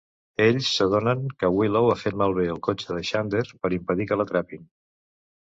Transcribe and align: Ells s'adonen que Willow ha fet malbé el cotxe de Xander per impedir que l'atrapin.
Ells 0.43 0.69
s'adonen 0.77 1.27
que 1.43 1.51
Willow 1.57 1.89
ha 1.91 1.97
fet 2.05 2.17
malbé 2.21 2.47
el 2.55 2.63
cotxe 2.69 2.97
de 3.01 3.05
Xander 3.11 3.45
per 3.61 3.73
impedir 3.79 4.09
que 4.11 4.19
l'atrapin. 4.21 4.67